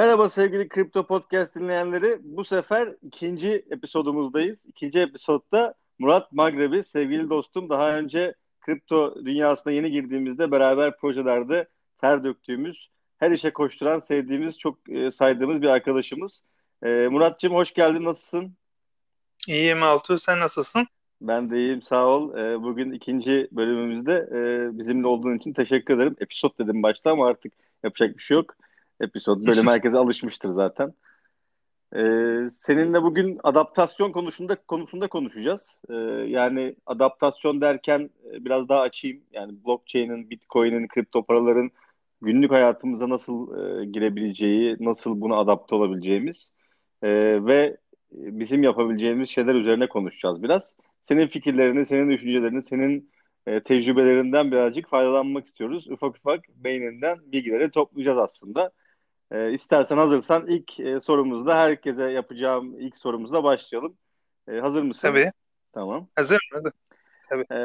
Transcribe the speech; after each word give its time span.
Merhaba 0.00 0.28
sevgili 0.28 0.68
Kripto 0.68 1.06
Podcast 1.06 1.56
dinleyenleri. 1.56 2.18
Bu 2.22 2.44
sefer 2.44 2.94
ikinci 3.02 3.64
episodumuzdayız. 3.70 4.66
İkinci 4.66 5.00
episodda 5.00 5.74
Murat 5.98 6.32
Magrebi, 6.32 6.82
sevgili 6.82 7.30
dostum. 7.30 7.68
Daha 7.68 7.98
önce 7.98 8.34
kripto 8.60 9.24
dünyasına 9.24 9.72
yeni 9.72 9.90
girdiğimizde 9.90 10.50
beraber 10.50 10.96
projelerde 10.96 11.68
ter 11.98 12.24
döktüğümüz, 12.24 12.88
her 13.18 13.30
işe 13.30 13.52
koşturan, 13.52 13.98
sevdiğimiz, 13.98 14.58
çok 14.58 14.88
e, 14.88 15.10
saydığımız 15.10 15.62
bir 15.62 15.68
arkadaşımız. 15.68 16.44
E, 16.82 16.88
Muratcığım 17.08 17.54
hoş 17.54 17.74
geldin, 17.74 18.04
nasılsın? 18.04 18.56
İyiyim 19.48 19.82
Altuğ, 19.82 20.18
sen 20.18 20.40
nasılsın? 20.40 20.86
Ben 21.20 21.50
de 21.50 21.56
iyiyim, 21.56 21.82
sağ 21.82 22.06
ol. 22.06 22.38
E, 22.38 22.62
bugün 22.62 22.92
ikinci 22.92 23.48
bölümümüzde 23.52 24.28
bizimle 24.78 25.06
olduğun 25.06 25.36
için 25.38 25.52
teşekkür 25.52 25.94
ederim. 25.94 26.16
Episod 26.20 26.58
dedim 26.58 26.82
başta 26.82 27.10
ama 27.10 27.26
artık 27.26 27.52
yapacak 27.82 28.18
bir 28.18 28.22
şey 28.22 28.34
yok 28.34 28.54
episod. 29.00 29.46
Bölüm 29.46 29.66
herkese 29.66 29.98
alışmıştır 29.98 30.48
zaten. 30.48 30.94
Ee, 31.96 32.46
seninle 32.50 33.02
bugün 33.02 33.40
adaptasyon 33.42 34.12
konusunda 34.12 34.54
konusunda 34.54 35.08
konuşacağız. 35.08 35.82
Ee, 35.90 35.94
yani 36.28 36.76
adaptasyon 36.86 37.60
derken 37.60 38.10
e, 38.32 38.44
biraz 38.44 38.68
daha 38.68 38.80
açayım. 38.80 39.22
Yani 39.32 39.52
blockchain'in, 39.64 40.30
bitcoin'in, 40.30 40.88
kripto 40.88 41.22
paraların 41.22 41.70
günlük 42.22 42.50
hayatımıza 42.50 43.08
nasıl 43.08 43.58
e, 43.58 43.84
girebileceği, 43.84 44.76
nasıl 44.80 45.20
buna 45.20 45.36
adapte 45.36 45.74
olabileceğimiz 45.74 46.52
e, 47.02 47.08
ve 47.46 47.76
bizim 48.12 48.62
yapabileceğimiz 48.62 49.30
şeyler 49.30 49.54
üzerine 49.54 49.88
konuşacağız 49.88 50.42
biraz. 50.42 50.74
Senin 51.02 51.26
fikirlerini, 51.26 51.86
senin 51.86 52.10
düşüncelerini, 52.10 52.62
senin 52.62 53.10
e, 53.46 53.60
tecrübelerinden 53.60 54.52
birazcık 54.52 54.88
faydalanmak 54.88 55.46
istiyoruz. 55.46 55.88
Ufak 55.90 56.16
ufak 56.16 56.40
beyninden 56.56 57.18
bilgileri 57.32 57.70
toplayacağız 57.70 58.18
aslında. 58.18 58.70
E, 59.30 59.52
istersen 59.52 59.96
hazırsan 59.96 60.46
ilk 60.46 60.80
e, 60.80 61.00
sorumuzda 61.00 61.56
herkese 61.56 62.04
yapacağım 62.04 62.80
ilk 62.80 62.96
sorumuzla 62.96 63.44
başlayalım. 63.44 63.96
E, 64.48 64.52
hazır 64.58 64.82
mısın? 64.82 65.08
Tabii. 65.08 65.32
Tamam. 65.72 66.08
Hazır. 66.16 66.38
Hadi. 66.52 66.70
Tabii. 67.28 67.44
E, 67.52 67.58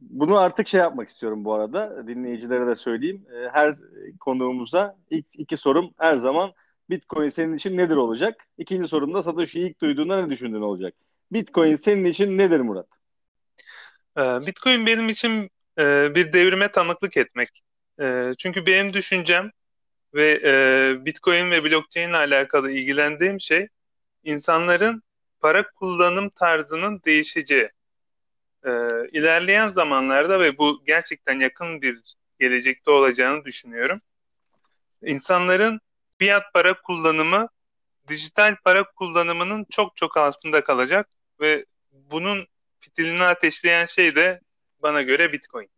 bunu 0.00 0.38
artık 0.38 0.68
şey 0.68 0.80
yapmak 0.80 1.08
istiyorum 1.08 1.44
bu 1.44 1.54
arada. 1.54 2.06
Dinleyicilere 2.06 2.66
de 2.66 2.76
söyleyeyim. 2.76 3.26
E, 3.34 3.48
her 3.52 3.76
konuğumuza 4.20 4.96
ilk 5.10 5.26
iki 5.32 5.56
sorum 5.56 5.90
her 5.98 6.16
zaman 6.16 6.52
Bitcoin 6.90 7.28
senin 7.28 7.56
için 7.56 7.76
nedir 7.76 7.96
olacak? 7.96 8.46
İkinci 8.58 8.88
sorum 8.88 9.14
da 9.14 9.22
Satoshi'yi 9.22 9.70
ilk 9.70 9.80
duyduğunda 9.80 10.22
ne 10.24 10.30
düşündüğün 10.30 10.60
olacak? 10.60 10.94
Bitcoin 11.32 11.76
senin 11.76 12.04
için 12.04 12.38
nedir 12.38 12.60
Murat? 12.60 12.86
E, 14.18 14.20
Bitcoin 14.20 14.86
benim 14.86 15.08
için 15.08 15.50
e, 15.78 16.14
bir 16.14 16.32
devrime 16.32 16.72
tanıklık 16.72 17.16
etmek. 17.16 17.62
E, 18.00 18.32
çünkü 18.38 18.66
benim 18.66 18.92
düşüncem 18.92 19.50
ve 20.14 20.40
e, 20.44 21.04
Bitcoin 21.04 21.50
ve 21.50 21.64
blockchain 21.64 22.08
ile 22.08 22.16
alakalı 22.16 22.70
ilgilendiğim 22.70 23.40
şey 23.40 23.68
insanların 24.24 25.02
para 25.40 25.70
kullanım 25.70 26.30
tarzının 26.30 27.00
değişeceği. 27.04 27.70
E, 28.64 28.70
ilerleyen 29.12 29.68
zamanlarda 29.68 30.40
ve 30.40 30.58
bu 30.58 30.82
gerçekten 30.86 31.40
yakın 31.40 31.82
bir 31.82 32.14
gelecekte 32.38 32.90
olacağını 32.90 33.44
düşünüyorum. 33.44 34.00
İnsanların 35.02 35.80
fiyat 36.18 36.52
para 36.54 36.82
kullanımı 36.82 37.48
dijital 38.08 38.56
para 38.64 38.84
kullanımının 38.84 39.66
çok 39.70 39.96
çok 39.96 40.16
altında 40.16 40.64
kalacak 40.64 41.08
ve 41.40 41.64
bunun 41.92 42.46
fitilini 42.80 43.22
ateşleyen 43.22 43.86
şey 43.86 44.16
de 44.16 44.40
bana 44.82 45.02
göre 45.02 45.32
Bitcoin. 45.32 45.70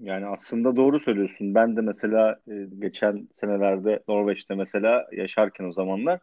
Yani 0.00 0.26
aslında 0.26 0.76
doğru 0.76 1.00
söylüyorsun. 1.00 1.54
Ben 1.54 1.76
de 1.76 1.80
mesela 1.80 2.40
e, 2.50 2.66
geçen 2.78 3.28
senelerde 3.32 4.02
Norveç'te 4.08 4.54
mesela 4.54 5.06
yaşarken 5.12 5.64
o 5.64 5.72
zamanlar 5.72 6.20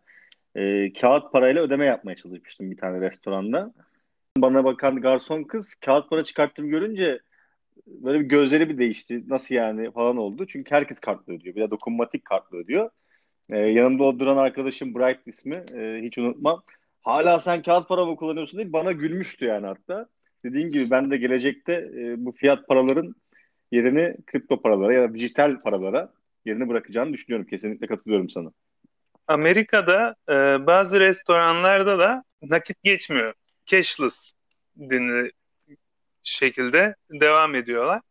e, 0.55 0.93
kağıt 0.93 1.31
parayla 1.31 1.63
ödeme 1.63 1.85
yapmaya 1.85 2.15
çalışmıştım 2.15 2.71
bir 2.71 2.77
tane 2.77 3.01
restoranda. 3.01 3.73
Bana 4.37 4.63
bakan 4.63 5.01
garson 5.01 5.43
kız 5.43 5.75
kağıt 5.75 6.09
para 6.09 6.23
çıkarttım 6.23 6.69
görünce 6.69 7.19
böyle 7.87 8.19
bir 8.19 8.25
gözleri 8.25 8.69
bir 8.69 8.77
değişti. 8.77 9.23
Nasıl 9.27 9.55
yani 9.55 9.91
falan 9.91 10.17
oldu. 10.17 10.47
Çünkü 10.47 10.71
herkes 10.75 10.99
kartla 10.99 11.33
ödüyor. 11.33 11.55
Bir 11.55 11.61
de 11.61 11.71
dokunmatik 11.71 12.25
kartla 12.25 12.57
ödüyor. 12.57 12.89
E, 13.51 13.57
yanımda 13.57 14.03
oturan 14.03 14.37
arkadaşım 14.37 14.95
Bright 14.95 15.27
ismi. 15.27 15.63
E, 15.73 16.01
hiç 16.01 16.17
unutmam. 16.17 16.61
Hala 17.01 17.39
sen 17.39 17.61
kağıt 17.61 17.87
para 17.87 18.05
mı 18.05 18.15
kullanıyorsun 18.15 18.59
değil 18.59 18.73
bana 18.73 18.91
gülmüştü 18.91 19.45
yani 19.45 19.65
hatta. 19.65 20.07
Dediğin 20.45 20.69
gibi 20.69 20.91
ben 20.91 21.11
de 21.11 21.17
gelecekte 21.17 21.73
e, 21.73 22.25
bu 22.25 22.31
fiyat 22.31 22.67
paraların 22.67 23.15
yerini 23.71 24.15
kripto 24.27 24.61
paralara 24.61 24.93
ya 24.93 25.01
da 25.01 25.13
dijital 25.13 25.59
paralara 25.59 26.13
yerini 26.45 26.69
bırakacağını 26.69 27.13
düşünüyorum. 27.13 27.47
Kesinlikle 27.47 27.87
katılıyorum 27.87 28.29
sana. 28.29 28.51
Amerika'da 29.27 30.15
e, 30.29 30.33
bazı 30.67 30.99
restoranlarda 30.99 31.99
da 31.99 32.23
nakit 32.41 32.83
geçmiyor. 32.83 33.33
Cashless 33.65 34.33
denili 34.75 35.31
şekilde 36.23 36.95
devam 37.11 37.55
ediyorlar. 37.55 38.01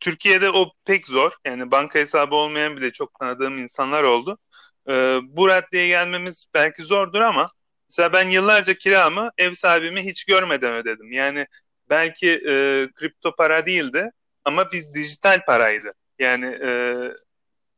Türkiye'de 0.00 0.50
o 0.50 0.72
pek 0.84 1.06
zor. 1.06 1.32
Yani 1.44 1.70
banka 1.70 1.98
hesabı 1.98 2.34
olmayan 2.34 2.76
bile 2.76 2.92
çok 2.92 3.14
tanıdığım 3.18 3.58
insanlar 3.58 4.02
oldu. 4.02 4.38
E, 4.88 4.92
bu 5.22 5.48
raddeye 5.48 5.88
gelmemiz 5.88 6.44
belki 6.54 6.82
zordur 6.82 7.20
ama 7.20 7.50
mesela 7.90 8.12
ben 8.12 8.28
yıllarca 8.28 8.74
kiramı 8.74 9.30
ev 9.38 9.52
sahibimi 9.52 10.06
hiç 10.06 10.24
görmeden 10.24 10.74
ödedim. 10.74 11.12
Yani 11.12 11.46
belki 11.90 12.30
e, 12.30 12.88
kripto 12.94 13.34
para 13.36 13.66
değildi 13.66 14.10
ama 14.44 14.72
bir 14.72 14.94
dijital 14.94 15.44
paraydı. 15.44 15.92
Yani 16.18 16.46
e, 16.46 16.70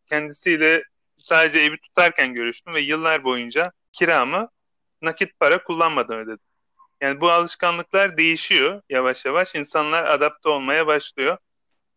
kendisiyle 0.07 0.83
sadece 1.19 1.61
evi 1.61 1.79
tutarken 1.79 2.35
görüştüm 2.35 2.75
ve 2.75 2.81
yıllar 2.81 3.25
boyunca 3.25 3.73
kiramı 3.93 4.49
nakit 5.03 5.41
para 5.41 5.65
kullanmadan 5.65 6.19
ödedim. 6.19 6.47
Yani 7.01 7.21
bu 7.21 7.31
alışkanlıklar 7.31 8.17
değişiyor 8.17 8.83
yavaş 8.89 9.25
yavaş. 9.25 9.55
İnsanlar 9.55 10.05
adapte 10.05 10.49
olmaya 10.49 10.87
başlıyor. 10.87 11.37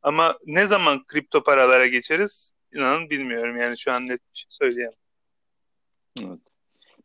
Ama 0.01 0.37
ne 0.45 0.65
zaman 0.65 1.05
kripto 1.05 1.43
paralara 1.43 1.87
geçeriz 1.87 2.51
inanın 2.73 3.09
bilmiyorum. 3.09 3.57
Yani 3.57 3.77
şu 3.77 3.91
an 3.91 4.07
net 4.07 4.19
bir 4.19 4.37
şey 4.37 4.47
söyleyemem. 4.49 4.93
Evet. 6.21 6.39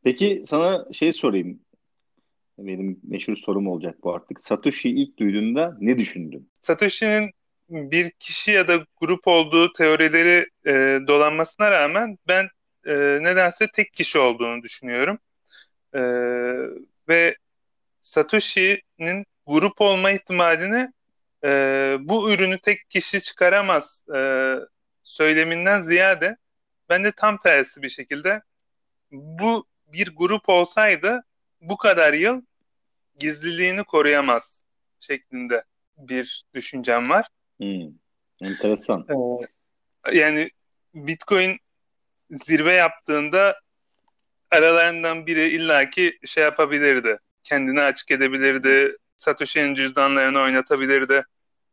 Peki 0.03 0.43
sana 0.45 0.93
şey 0.93 1.13
sorayım. 1.13 1.61
Benim 2.59 3.01
meşhur 3.03 3.37
sorum 3.37 3.69
olacak 3.69 3.97
bu 4.03 4.15
artık. 4.15 4.41
Satoshi'yi 4.45 4.95
ilk 4.95 5.19
duyduğunda 5.19 5.77
ne 5.81 5.99
düşündün? 5.99 6.51
Satoshi'nin 6.61 7.31
bir 7.71 8.11
kişi 8.11 8.53
ya 8.53 8.69
da 8.69 8.87
grup 8.97 9.27
olduğu 9.29 9.73
teorileri 9.73 10.49
e, 10.67 10.73
dolanmasına 11.07 11.71
rağmen 11.71 12.19
ben 12.29 12.49
e, 12.87 12.95
nedense 13.23 13.69
tek 13.75 13.93
kişi 13.93 14.19
olduğunu 14.19 14.63
düşünüyorum. 14.63 15.19
E, 15.95 16.01
ve 17.09 17.37
Satoshi'nin 18.01 19.27
grup 19.47 19.81
olma 19.81 20.11
ihtimalini 20.11 20.93
e, 21.45 21.49
bu 22.01 22.33
ürünü 22.33 22.61
tek 22.61 22.91
kişi 22.91 23.21
çıkaramaz 23.23 24.03
e, 24.15 24.21
söyleminden 25.03 25.81
ziyade 25.81 26.37
ben 26.89 27.05
de 27.05 27.13
tam 27.13 27.39
tersi 27.39 27.83
bir 27.83 27.89
şekilde 27.89 28.43
bu 29.13 29.67
bir 29.87 30.17
grup 30.17 30.49
olsaydı 30.49 31.25
bu 31.61 31.77
kadar 31.77 32.13
yıl 32.13 32.43
gizliliğini 33.19 33.85
koruyamaz 33.85 34.65
şeklinde 34.99 35.65
bir 35.97 36.45
düşüncem 36.55 37.11
var. 37.11 37.27
Hmm, 37.61 37.93
enteresan. 38.41 39.07
Ee, 39.11 40.17
yani 40.19 40.51
Bitcoin 40.95 41.59
zirve 42.31 42.75
yaptığında 42.75 43.61
aralarından 44.51 45.27
biri 45.27 45.49
illaki 45.49 46.19
şey 46.25 46.45
yapabilirdi. 46.45 47.19
Kendini 47.45 47.81
açık 47.81 48.11
edebilirdi. 48.11 48.97
Satoshi'nin 49.17 49.75
cüzdanlarını 49.75 50.41
oynatabilirdi. 50.41 51.25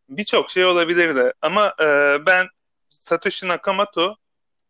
Birçok 0.09 0.49
şey 0.49 0.65
olabilirdi. 0.65 1.33
Ama 1.41 1.73
e, 1.81 2.17
ben 2.25 2.47
Satoshi 2.89 3.47
Nakamoto 3.47 4.15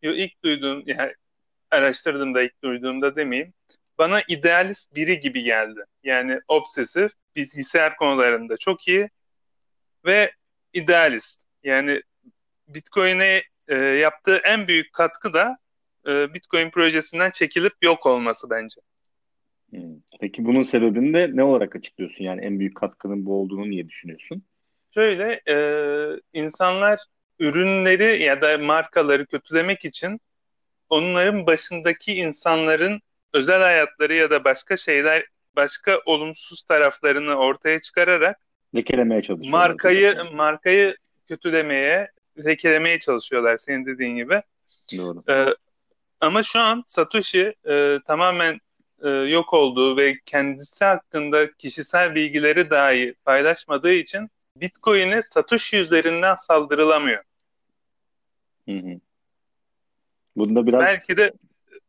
ilk 0.02 0.44
duyduğum 0.44 0.82
yani 0.86 1.14
araştırdığımda 1.70 2.42
ilk 2.42 2.62
duyduğumda 2.62 3.16
demeyeyim 3.16 3.52
bana 3.98 4.22
idealist 4.28 4.94
biri 4.94 5.20
gibi 5.20 5.42
geldi. 5.42 5.84
Yani 6.02 6.40
obsesif, 6.48 7.12
bilgisayar 7.36 7.96
konularında 7.96 8.56
çok 8.56 8.88
iyi 8.88 9.10
ve 10.04 10.32
idealist. 10.72 11.42
Yani 11.62 12.02
Bitcoin'e 12.68 13.42
e, 13.68 13.74
yaptığı 13.76 14.36
en 14.36 14.68
büyük 14.68 14.92
katkı 14.92 15.34
da 15.34 15.58
e, 16.08 16.34
Bitcoin 16.34 16.70
projesinden 16.70 17.30
çekilip 17.30 17.74
yok 17.82 18.06
olması 18.06 18.50
bence. 18.50 18.80
Hmm. 19.70 20.00
Peki 20.20 20.44
bunun 20.44 20.62
sebebini 20.62 21.14
de 21.14 21.30
ne 21.34 21.42
olarak 21.42 21.76
açıklıyorsun? 21.76 22.24
Yani 22.24 22.44
en 22.44 22.58
büyük 22.58 22.76
katkının 22.76 23.26
bu 23.26 23.40
olduğunu 23.40 23.70
niye 23.70 23.88
düşünüyorsun? 23.88 24.42
Şöyle, 24.94 25.40
e, 25.48 25.56
insanlar 26.32 27.00
ürünleri 27.38 28.22
ya 28.22 28.42
da 28.42 28.58
markaları 28.58 29.26
kötülemek 29.26 29.84
için 29.84 30.20
onların 30.88 31.46
başındaki 31.46 32.14
insanların 32.14 33.00
özel 33.32 33.60
hayatları 33.60 34.14
ya 34.14 34.30
da 34.30 34.44
başka 34.44 34.76
şeyler, 34.76 35.24
başka 35.56 36.00
olumsuz 36.06 36.64
taraflarını 36.64 37.34
ortaya 37.34 37.80
çıkararak 37.80 38.40
lekelemeye 38.74 39.22
çalışıyorlar. 39.22 39.68
Markayı 39.68 40.16
markayı 40.32 40.96
kötülemeye, 41.28 42.10
lekelemeye 42.44 43.00
çalışıyorlar 43.00 43.56
senin 43.56 43.86
dediğin 43.86 44.16
gibi. 44.16 44.42
Doğru. 44.96 45.22
Ee, 45.28 45.54
Ama 46.20 46.42
şu 46.42 46.58
an 46.58 46.82
Satoshi 46.86 47.54
e, 47.68 47.98
tamamen 48.06 48.60
e, 49.02 49.08
yok 49.08 49.52
olduğu 49.52 49.96
ve 49.96 50.18
kendisi 50.26 50.84
hakkında 50.84 51.52
kişisel 51.52 52.14
bilgileri 52.14 52.70
dahi 52.70 53.14
paylaşmadığı 53.24 53.92
için 53.92 54.30
Bitcoin'e 54.56 55.22
Satoshi 55.22 55.76
üzerinden 55.76 56.34
saldırılamıyor. 56.34 57.22
Hı 58.68 58.72
hı. 58.72 59.00
Bunda 60.36 60.66
biraz 60.66 60.80
Belki 60.80 61.16
de 61.16 61.32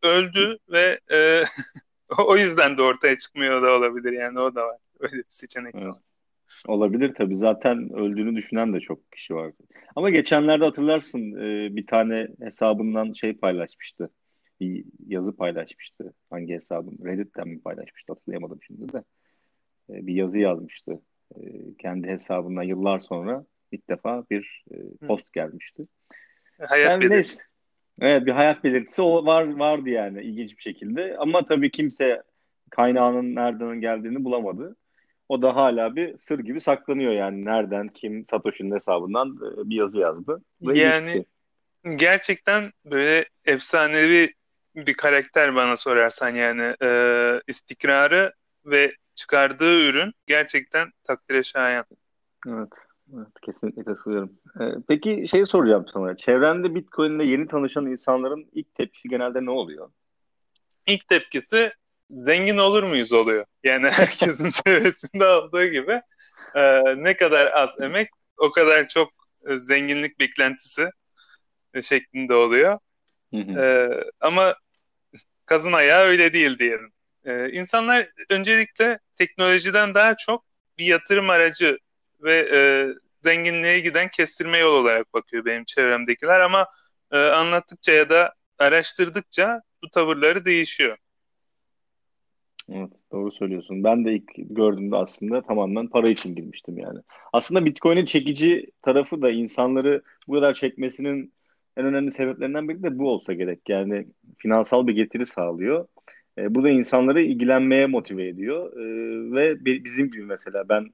öldü 0.03 0.57
ve 0.69 0.99
e, 1.11 1.43
o 2.17 2.37
yüzden 2.37 2.77
de 2.77 2.81
ortaya 2.81 3.17
çıkmıyor 3.17 3.61
da 3.61 3.71
olabilir 3.71 4.11
yani 4.11 4.39
o 4.39 4.55
da 4.55 4.67
var. 4.67 4.77
Öyle 4.99 5.17
bir 5.17 5.23
seçenek. 5.29 5.75
Evet. 5.75 5.95
Olabilir 6.67 7.13
tabii. 7.13 7.35
Zaten 7.35 7.93
öldüğünü 7.93 8.35
düşünen 8.35 8.73
de 8.73 8.79
çok 8.79 9.11
kişi 9.11 9.35
vardı. 9.35 9.57
Ama 9.95 10.09
geçenlerde 10.09 10.65
hatırlarsın 10.65 11.31
e, 11.35 11.75
bir 11.75 11.87
tane 11.87 12.27
hesabından 12.39 13.13
şey 13.13 13.33
paylaşmıştı. 13.33 14.09
Bir 14.59 14.85
yazı 15.07 15.35
paylaşmıştı. 15.35 16.13
Hangi 16.29 16.53
hesabın? 16.53 16.99
Reddit'ten 17.05 17.47
mi 17.47 17.61
paylaşmıştı 17.61 18.13
hatırlayamadım 18.13 18.59
şimdi 18.63 18.93
de. 18.93 19.03
E, 19.89 20.07
bir 20.07 20.13
yazı 20.13 20.39
yazmıştı. 20.39 21.01
E, 21.35 21.41
kendi 21.79 22.07
hesabından 22.07 22.63
yıllar 22.63 22.99
sonra 22.99 23.45
ilk 23.71 23.89
defa 23.89 24.25
bir 24.31 24.63
post 25.07 25.33
gelmişti. 25.33 25.87
Hayat 26.67 26.91
yani 26.91 27.01
belirtisi. 27.01 27.43
Evet 28.01 28.25
bir 28.25 28.31
hayat 28.31 28.63
belirtisi 28.63 29.01
o 29.01 29.25
var 29.25 29.57
vardı 29.57 29.89
yani 29.89 30.21
ilginç 30.21 30.57
bir 30.57 30.61
şekilde. 30.61 31.17
Ama 31.17 31.45
tabii 31.45 31.71
kimse 31.71 32.23
kaynağının 32.69 33.35
nereden 33.35 33.81
geldiğini 33.81 34.23
bulamadı. 34.23 34.75
O 35.29 35.41
da 35.41 35.55
hala 35.55 35.95
bir 35.95 36.17
sır 36.17 36.39
gibi 36.39 36.61
saklanıyor 36.61 37.11
yani. 37.11 37.45
Nereden, 37.45 37.87
kim, 37.87 38.25
Satoshi'nin 38.25 38.71
hesabından 38.71 39.27
e, 39.29 39.69
bir 39.69 39.75
yazı 39.75 39.99
yazdı. 39.99 40.41
Ve 40.61 40.79
yani 40.79 41.25
gerçekten 41.95 42.71
böyle 42.85 43.25
efsanevi 43.45 44.33
bir 44.75 44.93
karakter 44.93 45.55
bana 45.55 45.77
sorarsan 45.77 46.29
yani 46.29 46.75
e, 46.83 46.89
istikrarı 47.47 48.33
ve 48.65 48.93
çıkardığı 49.15 49.89
ürün 49.89 50.13
gerçekten 50.27 50.91
takdire 51.03 51.43
şayan. 51.43 51.85
Evet. 52.47 52.69
Evet, 53.17 53.27
kesinlikle 53.41 53.83
katılıyorum. 53.83 54.31
Ee, 54.59 54.63
peki 54.87 55.27
şey 55.31 55.45
soracağım 55.45 55.85
sana. 55.93 56.17
Çevrende 56.17 56.75
Bitcoin 56.75 57.19
ile 57.19 57.25
yeni 57.25 57.47
tanışan 57.47 57.85
insanların 57.85 58.49
ilk 58.51 58.75
tepkisi 58.75 59.09
genelde 59.09 59.45
ne 59.45 59.51
oluyor? 59.51 59.89
İlk 60.87 61.07
tepkisi 61.07 61.71
zengin 62.09 62.57
olur 62.57 62.83
muyuz 62.83 63.13
oluyor. 63.13 63.45
Yani 63.63 63.89
herkesin 63.91 64.51
çevresinde 64.51 65.25
olduğu 65.25 65.65
gibi 65.65 66.01
e, 66.55 66.81
ne 67.03 67.17
kadar 67.17 67.51
az 67.53 67.69
emek 67.81 68.09
o 68.37 68.51
kadar 68.51 68.87
çok 68.87 69.13
e, 69.49 69.59
zenginlik 69.59 70.19
beklentisi 70.19 70.89
e, 71.73 71.81
şeklinde 71.81 72.33
oluyor. 72.35 72.79
E, 73.57 73.89
ama 74.21 74.55
kazın 75.45 75.73
ayağı 75.73 76.03
öyle 76.05 76.33
değil 76.33 76.59
diyelim. 76.59 76.93
E, 77.25 77.51
insanlar 77.51 78.09
öncelikle 78.29 78.99
teknolojiden 79.15 79.95
daha 79.95 80.17
çok 80.17 80.45
bir 80.77 80.85
yatırım 80.85 81.29
aracı 81.29 81.77
ve 82.21 82.49
e, 82.53 82.59
zenginliğe 83.19 83.79
giden 83.79 84.09
kestirme 84.11 84.57
yol 84.57 84.73
olarak 84.73 85.13
bakıyor 85.13 85.45
benim 85.45 85.65
çevremdekiler 85.65 86.39
ama 86.39 86.67
e, 87.11 87.17
anlattıkça 87.17 87.91
ya 87.91 88.09
da 88.09 88.33
araştırdıkça 88.59 89.61
bu 89.83 89.89
tavırları 89.89 90.45
değişiyor. 90.45 90.97
Evet 92.71 92.93
doğru 93.11 93.31
söylüyorsun. 93.31 93.83
Ben 93.83 94.05
de 94.05 94.13
ilk 94.13 94.31
gördüğümde 94.35 94.95
aslında 94.95 95.41
tamamen 95.41 95.87
para 95.87 96.09
için 96.09 96.35
girmiştim 96.35 96.77
yani. 96.77 96.99
Aslında 97.33 97.65
Bitcoin'in 97.65 98.05
çekici 98.05 98.67
tarafı 98.81 99.21
da 99.21 99.31
insanları 99.31 100.01
bu 100.27 100.33
kadar 100.33 100.53
çekmesinin 100.53 101.33
en 101.77 101.85
önemli 101.85 102.11
sebeplerinden 102.11 102.69
biri 102.69 102.83
de 102.83 102.99
bu 102.99 103.09
olsa 103.09 103.33
gerek. 103.33 103.69
Yani 103.69 104.07
finansal 104.37 104.87
bir 104.87 104.93
getiri 104.95 105.25
sağlıyor. 105.25 105.87
E, 106.37 106.55
bu 106.55 106.63
da 106.63 106.69
insanları 106.69 107.21
ilgilenmeye 107.21 107.87
motive 107.87 108.27
ediyor. 108.27 108.73
E, 108.73 108.83
ve 109.35 109.65
bizim 109.65 110.11
gibi 110.11 110.23
mesela 110.23 110.69
ben 110.69 110.89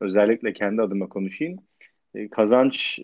özellikle 0.00 0.52
kendi 0.52 0.82
adıma 0.82 1.08
konuşayım. 1.08 1.58
E, 2.14 2.28
kazanç 2.28 3.00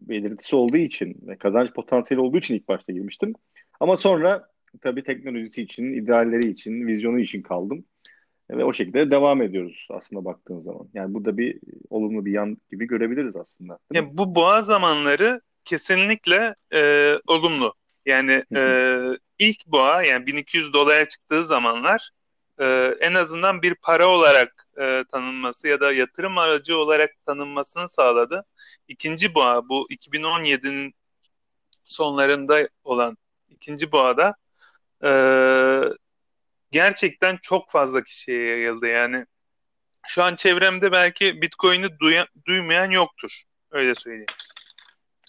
belirtisi 0.00 0.56
olduğu 0.56 0.76
için 0.76 1.16
ve 1.26 1.36
kazanç 1.36 1.72
potansiyeli 1.74 2.22
olduğu 2.22 2.38
için 2.38 2.54
ilk 2.54 2.68
başta 2.68 2.92
girmiştim. 2.92 3.32
Ama 3.80 3.96
sonra 3.96 4.48
tabii 4.82 5.02
teknolojisi 5.02 5.62
için, 5.62 5.92
idealleri 5.92 6.46
için, 6.46 6.86
vizyonu 6.86 7.20
için 7.20 7.42
kaldım. 7.42 7.84
Ve 8.50 8.64
o 8.64 8.72
şekilde 8.72 9.10
devam 9.10 9.42
ediyoruz 9.42 9.86
aslında 9.90 10.24
baktığın 10.24 10.60
zaman. 10.60 10.88
Yani 10.94 11.14
bu 11.14 11.24
da 11.24 11.38
bir 11.38 11.58
olumlu 11.90 12.24
bir 12.24 12.32
yan 12.32 12.58
gibi 12.70 12.86
görebiliriz 12.86 13.36
aslında. 13.36 13.78
Ya 13.92 14.16
bu 14.18 14.34
boğa 14.34 14.62
zamanları 14.62 15.40
kesinlikle 15.64 16.54
e, 16.72 17.12
olumlu. 17.26 17.74
Yani 18.06 18.44
e, 18.56 19.00
ilk 19.38 19.66
boğa 19.66 20.02
yani 20.02 20.26
1200 20.26 20.72
dolara 20.72 21.08
çıktığı 21.08 21.44
zamanlar 21.44 22.10
e, 22.60 22.94
en 23.00 23.14
azından 23.14 23.62
bir 23.62 23.74
para 23.74 24.06
olarak 24.08 24.66
e, 24.80 25.04
tanınması 25.12 25.68
ya 25.68 25.80
da 25.80 25.92
yatırım 25.92 26.38
aracı 26.38 26.78
olarak 26.78 27.10
tanınmasını 27.26 27.88
sağladı. 27.88 28.44
İkinci 28.88 29.34
boğa 29.34 29.68
bu 29.68 29.86
2017'nin 29.90 30.94
sonlarında 31.84 32.68
olan 32.84 33.16
ikinci 33.48 33.92
boğada 33.92 34.34
gerçekten 36.70 37.38
çok 37.42 37.70
fazla 37.70 38.02
kişiye 38.02 38.46
yayıldı. 38.46 38.86
Yani 38.86 39.26
şu 40.06 40.22
an 40.22 40.34
çevremde 40.34 40.92
belki 40.92 41.42
Bitcoin'i 41.42 41.98
duya, 42.00 42.26
duymayan 42.46 42.90
yoktur. 42.90 43.42
Öyle 43.70 43.94
söyleyeyim. 43.94 44.26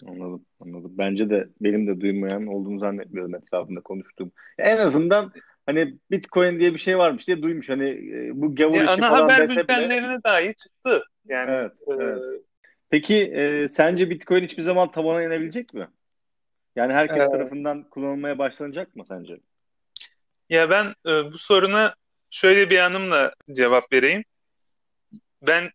Anladım, 0.06 0.46
anladım. 0.60 0.94
Bence 0.98 1.30
de 1.30 1.48
benim 1.60 1.86
de 1.86 2.00
duymayan 2.00 2.46
olduğunu 2.46 2.78
zannetmiyorum 2.78 3.34
etrafında 3.34 3.80
konuştuğum. 3.80 4.32
En 4.58 4.76
azından 4.76 5.32
hani 5.66 5.94
Bitcoin 6.10 6.60
diye 6.60 6.74
bir 6.74 6.78
şey 6.78 6.98
varmış 6.98 7.26
diye 7.26 7.42
duymuş. 7.42 7.68
Hani 7.68 7.88
e, 7.88 8.30
bu 8.34 8.54
gavur 8.54 8.74
ya, 8.74 8.84
işi 8.84 8.92
ana 8.92 9.10
falan 9.10 9.28
haber 9.28 9.48
bültenlerine 9.48 10.08
bile... 10.08 10.22
dahi 10.24 10.54
çıktı. 10.54 11.02
Yani 11.28 11.50
evet, 11.50 11.72
e... 11.88 11.92
evet. 12.02 12.42
Peki 12.90 13.16
e, 13.16 13.68
sence 13.68 14.10
Bitcoin 14.10 14.44
hiçbir 14.44 14.62
zaman 14.62 14.90
tabana 14.90 15.22
inebilecek 15.22 15.74
mi? 15.74 15.88
Yani 16.76 16.92
herkes 16.92 17.16
ee, 17.16 17.30
tarafından 17.30 17.84
kullanılmaya 17.84 18.38
başlanacak 18.38 18.96
mı 18.96 19.04
sence? 19.04 19.38
Ya 20.48 20.70
ben 20.70 20.94
e, 21.06 21.32
bu 21.32 21.38
soruna 21.38 21.94
şöyle 22.30 22.70
bir 22.70 22.78
anımla 22.78 23.34
cevap 23.52 23.92
vereyim. 23.92 24.24
Ben 25.42 25.70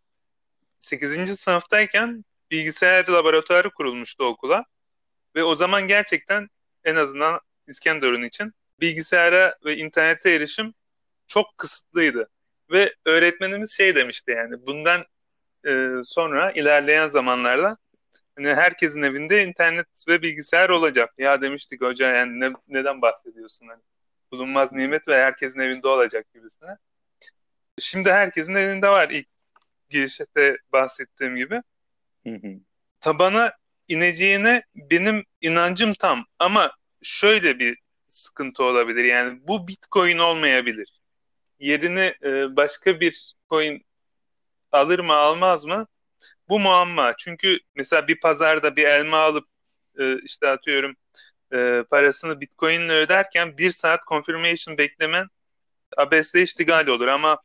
8. 0.79 1.37
sınıftayken 1.37 2.25
bilgisayar 2.51 3.07
laboratuvarı 3.07 3.71
kurulmuştu 3.71 4.23
okula. 4.25 4.65
Ve 5.35 5.43
o 5.43 5.55
zaman 5.55 5.87
gerçekten 5.87 6.49
en 6.83 6.95
azından 6.95 7.39
İskenderun 7.67 8.23
için 8.23 8.53
bilgisayara 8.81 9.55
ve 9.65 9.77
internete 9.77 10.31
erişim 10.31 10.73
çok 11.27 11.57
kısıtlıydı. 11.57 12.29
Ve 12.71 12.95
öğretmenimiz 13.05 13.71
şey 13.77 13.95
demişti 13.95 14.31
yani 14.31 14.65
bundan 14.67 15.05
e, 15.67 15.89
sonra 16.05 16.51
ilerleyen 16.51 17.07
zamanlarda 17.07 17.77
hani 18.35 18.55
herkesin 18.55 19.01
evinde 19.01 19.45
internet 19.45 19.87
ve 20.07 20.21
bilgisayar 20.21 20.69
olacak. 20.69 21.13
Ya 21.17 21.41
demiştik 21.41 21.81
hoca 21.81 22.09
yani 22.11 22.39
ne, 22.39 22.53
neden 22.67 23.01
bahsediyorsun 23.01 23.67
hani 23.67 23.81
bulunmaz 24.33 24.71
nimet 24.71 25.07
ve 25.07 25.15
herkesin 25.15 25.59
evinde 25.59 25.87
olacak 25.87 26.25
gibisine. 26.33 26.77
Şimdi 27.79 28.11
herkesin 28.11 28.55
elinde 28.55 28.89
var 28.89 29.09
ilk 29.09 29.27
girişte 29.89 30.57
bahsettiğim 30.71 31.35
gibi. 31.35 31.61
Tabana 32.99 33.53
ineceğine 33.87 34.63
benim 34.75 35.25
inancım 35.41 35.93
tam 35.93 36.25
ama 36.39 36.71
şöyle 37.01 37.59
bir 37.59 37.77
sıkıntı 38.07 38.63
olabilir. 38.63 39.03
Yani 39.03 39.39
bu 39.47 39.67
Bitcoin 39.67 40.17
olmayabilir. 40.17 41.01
Yerini 41.59 42.15
e, 42.23 42.55
başka 42.55 42.99
bir 42.99 43.33
coin 43.49 43.85
alır 44.71 44.99
mı 44.99 45.13
almaz 45.13 45.65
mı? 45.65 45.87
Bu 46.49 46.59
muamma. 46.59 47.13
Çünkü 47.17 47.59
mesela 47.75 48.07
bir 48.07 48.19
pazarda 48.19 48.75
bir 48.75 48.83
elma 48.83 49.17
alıp 49.17 49.47
e, 49.99 50.17
işte 50.23 50.47
atıyorum 50.47 50.95
e, 51.53 51.83
parasını 51.89 52.41
Bitcoin 52.41 52.81
ile 52.81 52.93
öderken 52.93 53.57
bir 53.57 53.71
saat 53.71 53.99
confirmation 54.07 54.77
beklemen 54.77 55.27
abesle 55.97 56.41
iştigal 56.41 56.87
olur 56.87 57.07
ama 57.07 57.37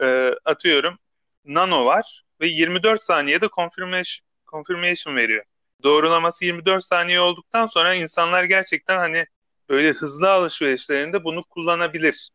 e, 0.00 0.30
atıyorum 0.44 0.98
Nano 1.44 1.86
var 1.86 2.24
ve 2.40 2.46
24 2.46 3.02
saniyede 3.02 3.48
confirmation, 3.56 4.26
confirmation 4.46 5.16
veriyor. 5.16 5.44
Doğrulaması 5.82 6.44
24 6.44 6.84
saniye 6.84 7.20
olduktan 7.20 7.66
sonra 7.66 7.94
insanlar 7.94 8.44
gerçekten 8.44 8.96
hani 8.96 9.24
böyle 9.68 9.90
hızlı 9.90 10.30
alışverişlerinde 10.30 11.24
bunu 11.24 11.42
kullanabilir 11.44 12.30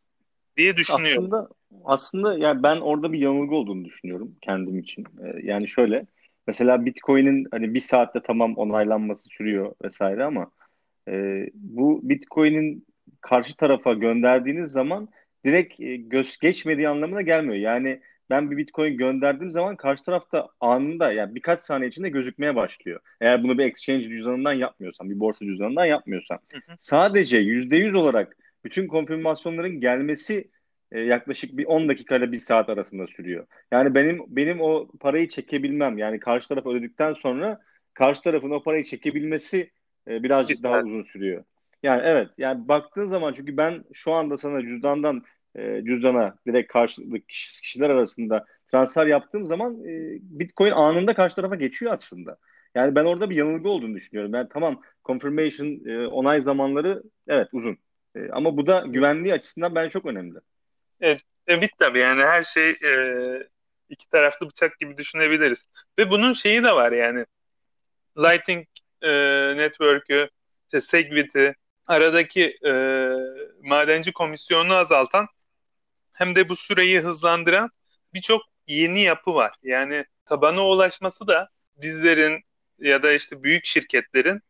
diye 0.57 0.77
düşünüyorum. 0.77 1.23
Aslında 1.23 1.49
aslında 1.85 2.37
yani 2.37 2.63
ben 2.63 2.77
orada 2.77 3.11
bir 3.11 3.19
yanılgı 3.19 3.55
olduğunu 3.55 3.85
düşünüyorum 3.85 4.35
kendim 4.41 4.79
için. 4.79 5.05
Ee, 5.23 5.39
yani 5.43 5.67
şöyle 5.67 6.05
mesela 6.47 6.85
Bitcoin'in 6.85 7.47
hani 7.51 7.73
bir 7.73 7.79
saatte 7.79 8.21
tamam 8.23 8.57
onaylanması 8.57 9.29
sürüyor 9.29 9.73
vesaire 9.83 10.23
ama 10.23 10.51
e, 11.09 11.45
bu 11.53 11.99
Bitcoin'in 12.03 12.85
karşı 13.21 13.55
tarafa 13.55 13.93
gönderdiğiniz 13.93 14.71
zaman 14.71 15.09
direkt 15.45 15.79
e, 15.79 15.95
göz 15.95 16.37
geçmediği 16.37 16.89
anlamına 16.89 17.21
gelmiyor. 17.21 17.55
Yani 17.55 17.99
ben 18.29 18.51
bir 18.51 18.57
Bitcoin 18.57 18.97
gönderdiğim 18.97 19.51
zaman 19.51 19.75
karşı 19.75 20.03
tarafta 20.03 20.49
anında 20.59 21.11
yani 21.11 21.35
birkaç 21.35 21.59
saniye 21.59 21.89
içinde 21.89 22.09
gözükmeye 22.09 22.55
başlıyor. 22.55 22.99
Eğer 23.21 23.43
bunu 23.43 23.57
bir 23.57 23.65
exchange 23.65 24.03
cüzdanından 24.03 24.53
yapmıyorsan, 24.53 25.09
bir 25.09 25.19
borsa 25.19 25.45
cüzdanından 25.45 25.85
yapmıyorsan. 25.85 26.39
Hı 26.49 26.57
hı. 26.57 26.75
Sadece 26.79 27.37
%100 27.37 27.97
olarak 27.97 28.37
bütün 28.65 28.87
konfirmasyonların 28.87 29.81
gelmesi 29.81 30.51
e, 30.91 30.99
yaklaşık 30.99 31.57
bir 31.57 31.65
10 31.65 31.89
dakika 31.89 32.15
ile 32.15 32.31
bir 32.31 32.37
saat 32.37 32.69
arasında 32.69 33.07
sürüyor. 33.07 33.47
Yani 33.71 33.95
benim 33.95 34.23
benim 34.27 34.61
o 34.61 34.87
parayı 34.99 35.29
çekebilmem 35.29 35.97
yani 35.97 36.19
karşı 36.19 36.47
taraf 36.47 36.65
ödedikten 36.65 37.13
sonra 37.13 37.61
karşı 37.93 38.21
tarafın 38.21 38.51
o 38.51 38.63
parayı 38.63 38.85
çekebilmesi 38.85 39.71
e, 40.07 40.23
birazcık 40.23 40.55
İster. 40.55 40.71
daha 40.71 40.81
uzun 40.81 41.03
sürüyor. 41.03 41.43
Yani 41.83 42.01
evet 42.05 42.29
yani 42.37 42.67
baktığın 42.67 43.05
zaman 43.05 43.33
çünkü 43.33 43.57
ben 43.57 43.83
şu 43.93 44.13
anda 44.13 44.37
sana 44.37 44.61
cüzdandan 44.61 45.23
e, 45.55 45.81
cüzdana 45.85 46.35
direkt 46.47 46.73
karşılıklı 46.73 47.19
kişiler 47.27 47.89
arasında 47.89 48.45
transfer 48.71 49.07
yaptığım 49.07 49.45
zaman 49.45 49.83
e, 49.85 50.17
Bitcoin 50.21 50.71
anında 50.71 51.13
karşı 51.13 51.35
tarafa 51.35 51.55
geçiyor 51.55 51.93
aslında. 51.93 52.37
Yani 52.75 52.95
ben 52.95 53.05
orada 53.05 53.29
bir 53.29 53.35
yanılgı 53.35 53.69
olduğunu 53.69 53.95
düşünüyorum. 53.95 54.33
Ben 54.33 54.47
tamam 54.47 54.81
confirmation 55.05 55.85
e, 55.85 56.07
onay 56.07 56.41
zamanları 56.41 57.03
evet 57.27 57.47
uzun. 57.51 57.77
E, 58.15 58.29
ama 58.31 58.57
bu 58.57 58.67
da 58.67 58.83
güvenliği 58.87 59.33
açısından 59.33 59.75
ben 59.75 59.89
çok 59.89 60.05
önemli. 60.05 60.39
Evet, 61.01 61.21
evet 61.47 61.69
tabii 61.79 61.99
yani 61.99 62.23
her 62.23 62.43
şey 62.43 62.69
e, 62.69 62.93
iki 63.89 64.09
taraflı 64.09 64.49
bıçak 64.49 64.79
gibi 64.79 64.97
düşünebiliriz. 64.97 65.65
Ve 65.99 66.09
bunun 66.09 66.33
şeyi 66.33 66.63
de 66.63 66.71
var 66.71 66.91
yani 66.91 67.25
Lightning 68.17 68.67
e, 69.03 69.09
Network'ü, 69.57 70.29
işte 70.67 70.81
Segwit'i, 70.81 71.55
aradaki 71.87 72.57
e, 72.65 72.71
madenci 73.61 74.11
komisyonunu 74.11 74.75
azaltan 74.75 75.27
hem 76.13 76.35
de 76.35 76.49
bu 76.49 76.55
süreyi 76.55 76.99
hızlandıran 76.99 77.69
birçok 78.13 78.41
yeni 78.67 79.01
yapı 79.01 79.35
var. 79.35 79.55
Yani 79.63 80.05
tabana 80.25 80.67
ulaşması 80.67 81.27
da 81.27 81.49
bizlerin 81.77 82.41
ya 82.79 83.03
da 83.03 83.11
işte 83.11 83.43
büyük 83.43 83.65
şirketlerin 83.65 84.41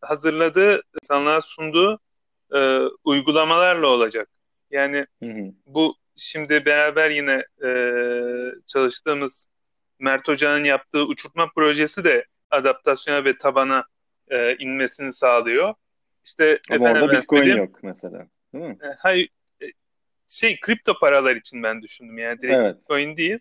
hazırladığı, 0.00 0.82
insanlığa 1.02 1.40
sunduğu 1.40 2.00
e, 2.54 2.78
uygulamalarla 3.04 3.86
olacak. 3.86 4.28
Yani 4.70 5.06
hı 5.22 5.26
hı. 5.26 5.52
bu 5.66 5.96
şimdi 6.16 6.64
beraber 6.64 7.10
yine 7.10 7.44
e, 7.64 7.70
çalıştığımız 8.66 9.46
Mert 9.98 10.28
Hoca'nın 10.28 10.64
yaptığı 10.64 11.04
uçurtma 11.06 11.50
projesi 11.54 12.04
de 12.04 12.24
adaptasyona 12.50 13.24
ve 13.24 13.38
tabana 13.38 13.84
e, 14.28 14.56
inmesini 14.56 15.12
sağlıyor. 15.12 15.74
İşte 16.24 16.60
Ama 16.70 16.76
efendim, 16.76 17.02
orada 17.02 17.18
Bitcoin 17.18 17.56
yok 17.56 17.82
mesela. 17.82 18.26
Değil 18.54 18.64
mi? 18.64 18.78
E, 18.82 18.86
hayır, 18.98 19.28
e, 19.62 19.66
şey 20.28 20.60
kripto 20.60 20.98
paralar 20.98 21.36
için 21.36 21.62
ben 21.62 21.82
düşündüm 21.82 22.18
yani 22.18 22.40
direkt 22.40 22.58
evet. 22.60 22.76
Bitcoin 22.76 23.16
değil. 23.16 23.38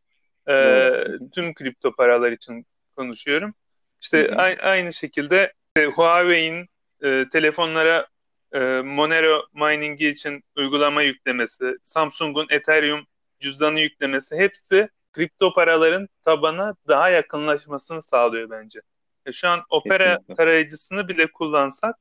E, 0.50 0.92
tüm 1.34 1.54
kripto 1.54 1.96
paralar 1.96 2.32
için 2.32 2.66
konuşuyorum. 2.96 3.54
İşte 4.02 4.36
a- 4.36 4.68
aynı 4.70 4.94
şekilde 4.94 5.54
e, 5.76 5.86
Huawei'in 5.86 6.70
e, 7.04 7.26
telefonlara 7.32 8.08
e, 8.54 8.60
Monero 8.86 9.46
mining'i 9.54 10.08
için 10.08 10.44
uygulama 10.56 11.02
yüklemesi, 11.02 11.78
Samsung'un 11.84 12.48
Ethereum 12.50 13.08
cüzdanı 13.40 13.80
yüklemesi 13.80 14.36
hepsi 14.36 14.90
kripto 15.14 15.54
paraların 15.54 16.10
tabana 16.26 16.76
daha 16.88 17.10
yakınlaşmasını 17.10 18.02
sağlıyor 18.02 18.50
bence. 18.50 18.80
E, 19.26 19.32
şu 19.32 19.48
an 19.48 19.64
Opera 19.70 20.04
Kesinlikle. 20.04 20.36
tarayıcısını 20.36 21.08
bile 21.08 21.32
kullansak 21.32 21.96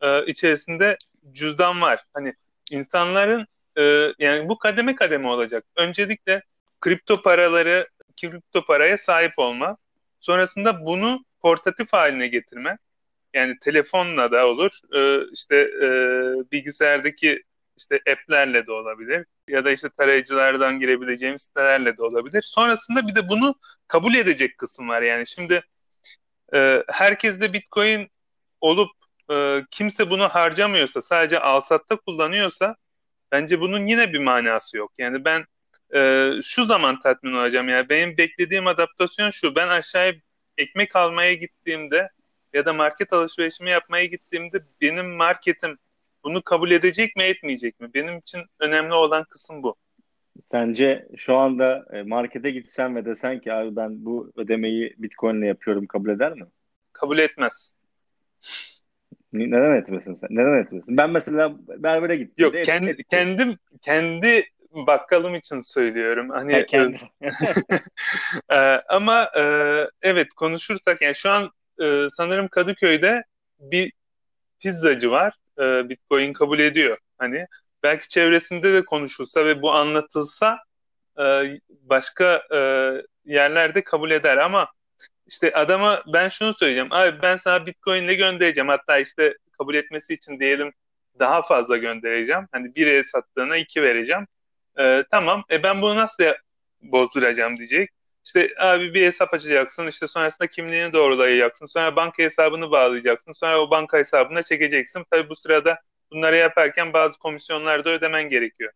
e, 0.00 0.26
içerisinde 0.26 0.96
cüzdan 1.32 1.80
var. 1.80 2.04
Hani 2.14 2.34
insanların 2.70 3.46
e, 3.78 4.12
yani 4.18 4.48
bu 4.48 4.58
kademe 4.58 4.94
kademe 4.94 5.28
olacak. 5.28 5.64
Öncelikle 5.76 6.42
kripto 6.80 7.22
paraları, 7.22 7.88
kripto 8.20 8.64
paraya 8.64 8.98
sahip 8.98 9.32
olma. 9.36 9.76
Sonrasında 10.20 10.86
bunu 10.86 11.24
portatif 11.40 11.92
haline 11.92 12.28
getirme. 12.28 12.78
Yani 13.34 13.58
telefonla 13.58 14.32
da 14.32 14.46
olur. 14.46 14.80
E, 14.94 15.30
işte 15.32 15.56
e, 15.56 15.88
bilgisayardaki 16.52 17.42
işte 17.76 18.00
app'lerle 18.12 18.66
de 18.66 18.72
olabilir 18.72 19.26
ya 19.48 19.64
da 19.64 19.70
işte 19.70 19.88
tarayıcılardan 19.88 20.80
girebileceğimiz 20.80 21.42
sitelerle 21.42 21.96
de 21.96 22.02
olabilir. 22.02 22.42
Sonrasında 22.42 23.08
bir 23.08 23.14
de 23.14 23.28
bunu 23.28 23.54
kabul 23.88 24.14
edecek 24.14 24.58
kısım 24.58 24.88
var. 24.88 25.02
Yani 25.02 25.26
şimdi 25.26 25.62
e, 26.54 26.84
herkes 26.88 27.40
de 27.40 27.52
Bitcoin 27.52 28.10
olup 28.60 28.90
e, 29.30 29.62
kimse 29.70 30.10
bunu 30.10 30.28
harcamıyorsa, 30.28 31.02
sadece 31.02 31.40
alsatta 31.40 31.96
kullanıyorsa 31.96 32.76
bence 33.32 33.60
bunun 33.60 33.86
yine 33.86 34.12
bir 34.12 34.18
manası 34.18 34.76
yok. 34.76 34.92
Yani 34.98 35.24
ben 35.24 35.46
e, 35.94 36.32
şu 36.42 36.64
zaman 36.64 37.00
tatmin 37.00 37.32
olacağım. 37.32 37.68
Yani 37.68 37.88
benim 37.88 38.16
beklediğim 38.16 38.66
adaptasyon 38.66 39.30
şu. 39.30 39.54
Ben 39.54 39.68
aşağıya 39.68 40.14
ekmek 40.58 40.96
almaya 40.96 41.34
gittiğimde 41.34 42.10
ya 42.52 42.66
da 42.66 42.72
market 42.72 43.12
alışverişimi 43.12 43.70
yapmaya 43.70 44.04
gittiğimde 44.04 44.64
benim 44.80 45.16
marketim 45.16 45.78
bunu 46.24 46.42
kabul 46.42 46.70
edecek 46.70 47.16
mi 47.16 47.22
etmeyecek 47.22 47.80
mi? 47.80 47.94
Benim 47.94 48.18
için 48.18 48.46
önemli 48.60 48.94
olan 48.94 49.24
kısım 49.24 49.62
bu. 49.62 49.76
Sence 50.50 51.08
şu 51.16 51.36
anda 51.36 51.86
e, 51.92 52.02
markete 52.02 52.50
gitsen 52.50 52.96
ve 52.96 53.04
desen 53.04 53.40
ki 53.40 53.52
abi 53.52 53.76
ben 53.76 54.04
bu 54.04 54.32
ödemeyi 54.36 54.94
Bitcoin 54.98 55.38
ile 55.38 55.46
yapıyorum 55.46 55.86
kabul 55.86 56.08
eder 56.08 56.32
mi? 56.32 56.46
Kabul 56.92 57.18
etmez. 57.18 57.74
Neden 59.32 59.76
etmesin 59.76 60.14
sen? 60.14 60.28
Neden 60.30 60.62
etmesin? 60.62 60.96
Ben 60.96 61.10
mesela 61.10 61.56
berbere 61.68 62.16
gittim. 62.16 62.44
Yok 62.44 62.64
kendi, 62.64 62.90
et, 62.90 63.00
kendim 63.10 63.58
kendi 63.82 64.44
bakkalım 64.72 65.34
için 65.34 65.60
söylüyorum. 65.60 66.30
Hani 66.30 66.52
ha, 66.52 66.66
kendi. 66.66 66.98
e, 68.50 68.56
ama 68.88 69.30
e, 69.38 69.42
evet 70.02 70.28
konuşursak 70.36 71.02
yani 71.02 71.14
şu 71.14 71.30
an 71.30 71.50
e, 71.82 72.06
sanırım 72.10 72.48
Kadıköy'de 72.48 73.22
bir 73.58 73.92
pizzacı 74.60 75.10
var. 75.10 75.34
E, 75.60 75.88
Bitcoin 75.88 76.32
kabul 76.32 76.58
ediyor. 76.58 76.98
Hani 77.18 77.46
belki 77.82 78.08
çevresinde 78.08 78.72
de 78.74 78.84
konuşulsa 78.84 79.44
ve 79.44 79.62
bu 79.62 79.72
anlatılsa 79.72 80.58
e, 81.18 81.44
başka 81.68 82.42
e, 82.54 82.58
yerlerde 83.24 83.84
kabul 83.84 84.10
eder 84.10 84.36
ama 84.36 84.68
işte 85.26 85.52
adama 85.54 86.02
ben 86.12 86.28
şunu 86.28 86.54
söyleyeceğim. 86.54 86.92
Abi 86.92 87.22
ben 87.22 87.36
sana 87.36 87.66
Bitcoin 87.66 88.04
ile 88.04 88.14
göndereceğim. 88.14 88.68
Hatta 88.68 88.98
işte 88.98 89.36
kabul 89.58 89.74
etmesi 89.74 90.14
için 90.14 90.40
diyelim 90.40 90.72
daha 91.18 91.42
fazla 91.42 91.76
göndereceğim. 91.76 92.48
Hani 92.52 92.74
bir 92.74 93.02
sattığına 93.02 93.56
iki 93.56 93.82
vereceğim. 93.82 94.26
Ee, 94.78 95.04
tamam. 95.10 95.44
E 95.50 95.62
ben 95.62 95.82
bunu 95.82 95.96
nasıl 95.96 96.24
bozduracağım 96.82 97.56
diyecek. 97.56 97.90
İşte 98.24 98.50
abi 98.60 98.94
bir 98.94 99.06
hesap 99.06 99.34
açacaksın. 99.34 99.86
işte 99.86 100.06
sonrasında 100.06 100.48
kimliğini 100.48 100.92
doğrulayacaksın. 100.92 101.66
Sonra 101.66 101.96
banka 101.96 102.22
hesabını 102.22 102.70
bağlayacaksın. 102.70 103.32
Sonra 103.32 103.60
o 103.60 103.70
banka 103.70 103.98
hesabına 103.98 104.42
çekeceksin. 104.42 105.04
Tabii 105.10 105.28
bu 105.28 105.36
sırada 105.36 105.78
bunları 106.12 106.36
yaparken 106.36 106.92
bazı 106.92 107.18
komisyonlar 107.18 107.84
da 107.84 107.90
ödemen 107.90 108.30
gerekiyor. 108.30 108.72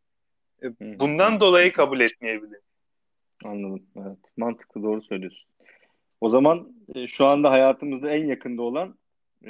E, 0.62 0.98
bundan 0.98 1.40
dolayı 1.40 1.72
kabul 1.72 2.00
etmeyebilir. 2.00 2.60
Anladım. 3.44 3.86
Evet. 3.96 4.18
Mantıklı 4.36 4.82
doğru 4.82 5.02
söylüyorsun. 5.02 5.50
O 6.20 6.28
zaman 6.28 6.72
e, 6.94 7.08
şu 7.08 7.26
anda 7.26 7.50
hayatımızda 7.50 8.10
en 8.10 8.26
yakında 8.26 8.62
olan 8.62 8.94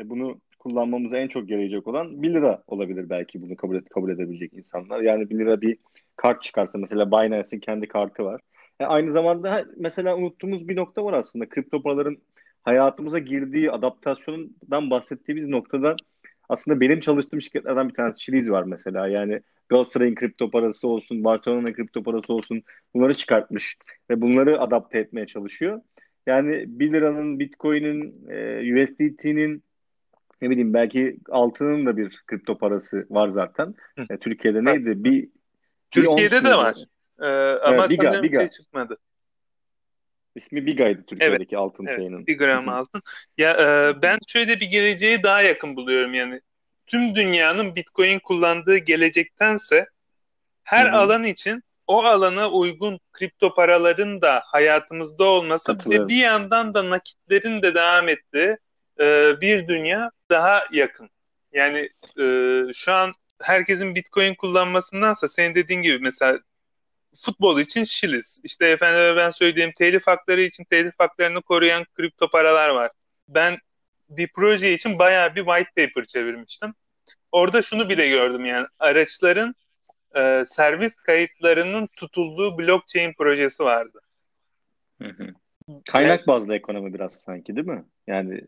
bunu 0.04 0.40
kullanmamıza 0.58 1.18
en 1.18 1.28
çok 1.28 1.50
yarayacak 1.50 1.86
olan 1.86 2.22
1 2.22 2.34
lira 2.34 2.62
olabilir 2.66 3.10
belki 3.10 3.42
bunu 3.42 3.56
kabul, 3.56 3.76
et, 3.76 3.88
kabul 3.88 4.10
edebilecek 4.10 4.52
insanlar. 4.52 5.00
Yani 5.00 5.30
1 5.30 5.38
lira 5.38 5.60
bir 5.60 5.78
kart 6.16 6.42
çıkarsa 6.42 6.78
mesela 6.78 7.10
Binance'in 7.10 7.60
kendi 7.60 7.88
kartı 7.88 8.24
var. 8.24 8.40
Yani 8.80 8.90
e, 8.90 8.92
aynı 8.92 9.10
zamanda 9.10 9.66
mesela 9.76 10.16
unuttuğumuz 10.16 10.68
bir 10.68 10.76
nokta 10.76 11.04
var 11.04 11.12
aslında. 11.12 11.48
Kripto 11.48 11.82
paraların 11.82 12.18
hayatımıza 12.62 13.18
girdiği 13.18 13.70
adaptasyondan 13.70 14.90
bahsettiğimiz 14.90 15.48
noktada 15.48 15.96
aslında 16.52 16.80
benim 16.80 17.00
çalıştığım 17.00 17.42
şirketlerden 17.42 17.88
bir 17.88 17.94
tanesi 17.94 18.18
Chiliz 18.18 18.50
var 18.50 18.62
mesela. 18.62 19.08
Yani 19.08 19.40
Galatasaray'ın 19.68 20.14
kripto 20.14 20.50
parası 20.50 20.88
olsun, 20.88 21.24
Barcelona'nın 21.24 21.72
kripto 21.72 22.02
parası 22.02 22.32
olsun 22.32 22.62
bunları 22.94 23.14
çıkartmış 23.14 23.76
ve 24.10 24.20
bunları 24.20 24.60
adapte 24.60 24.98
etmeye 24.98 25.26
çalışıyor. 25.26 25.80
Yani 26.26 26.64
1 26.66 26.92
liranın, 26.92 27.38
Bitcoin'in, 27.38 28.28
e, 28.30 28.82
USDT'nin 28.82 29.62
ne 30.42 30.50
bileyim 30.50 30.74
belki 30.74 31.16
altının 31.30 31.86
da 31.86 31.96
bir 31.96 32.22
kripto 32.26 32.58
parası 32.58 33.06
var 33.10 33.28
zaten. 33.28 33.74
E, 34.10 34.16
Türkiye'de 34.16 34.64
neydi? 34.64 35.04
Bir 35.04 35.28
Türkiye'de 35.90 36.40
bir 36.40 36.44
de 36.44 36.54
var. 36.54 36.76
Ee, 37.20 37.26
ama 37.62 37.76
evet, 37.76 37.90
Biga, 37.90 38.02
sanırım 38.02 38.22
Biga. 38.22 38.40
şey 38.40 38.48
çıkmadı. 38.48 38.98
İsmi 40.34 40.66
Biga'ydı 40.66 41.02
Türkiye'deki 41.06 41.42
evet, 41.42 41.58
altın 41.58 41.86
evet, 41.86 41.98
şeyinin. 41.98 42.26
Bir 42.26 42.38
gram 42.38 42.68
altın. 42.68 43.02
Ya 43.38 43.52
e, 43.52 44.02
ben 44.02 44.18
şöyle 44.26 44.60
bir 44.60 44.66
geleceği 44.66 45.22
daha 45.22 45.42
yakın 45.42 45.76
buluyorum 45.76 46.14
yani. 46.14 46.40
Tüm 46.86 47.14
dünyanın 47.14 47.76
Bitcoin 47.76 48.18
kullandığı 48.18 48.78
gelecektense 48.78 49.86
her 50.64 50.86
Hı-hı. 50.86 50.96
alan 50.96 51.24
için 51.24 51.62
o 51.86 52.02
alana 52.04 52.50
uygun 52.50 53.00
kripto 53.12 53.54
paraların 53.54 54.22
da 54.22 54.42
hayatımızda 54.46 55.24
olması 55.24 55.76
ve 55.86 56.08
bir 56.08 56.16
yandan 56.16 56.74
da 56.74 56.90
nakitlerin 56.90 57.62
de 57.62 57.74
devam 57.74 58.08
ettiği 58.08 58.56
e, 59.00 59.34
bir 59.40 59.68
dünya 59.68 60.10
daha 60.30 60.62
yakın. 60.72 61.10
Yani 61.52 61.88
e, 62.20 62.62
şu 62.74 62.92
an 62.92 63.12
herkesin 63.42 63.94
Bitcoin 63.94 64.34
kullanmasındansa 64.34 65.28
senin 65.28 65.54
dediğin 65.54 65.82
gibi 65.82 65.98
mesela 65.98 66.38
futbol 67.14 67.60
için 67.60 67.84
Şiliz. 67.84 68.40
İşte 68.44 68.66
efendim 68.66 69.16
ben 69.16 69.30
söylediğim 69.30 69.72
telif 69.72 70.06
hakları 70.06 70.42
için 70.42 70.64
telif 70.64 70.94
haklarını 70.98 71.42
koruyan 71.42 71.84
kripto 71.94 72.30
paralar 72.30 72.68
var. 72.68 72.90
Ben 73.28 73.58
bir 74.08 74.28
proje 74.34 74.72
için 74.72 74.98
bayağı 74.98 75.34
bir 75.34 75.44
white 75.44 75.86
paper 75.86 76.04
çevirmiştim. 76.04 76.74
Orada 77.32 77.62
şunu 77.62 77.88
bile 77.88 78.08
gördüm 78.08 78.44
yani 78.44 78.66
araçların 78.78 79.54
e, 80.16 80.42
servis 80.44 80.94
kayıtlarının 80.94 81.86
tutulduğu 81.86 82.58
blockchain 82.58 83.12
projesi 83.12 83.64
vardı. 83.64 84.00
Hı 85.02 85.08
hı. 85.08 85.26
Kaynak 85.84 86.18
evet. 86.18 86.26
bazlı 86.26 86.54
ekonomi 86.54 86.94
biraz 86.94 87.12
sanki 87.12 87.56
değil 87.56 87.66
mi? 87.66 87.84
Yani 88.06 88.40